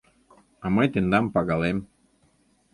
[0.63, 1.77] А мый тендам пагалем.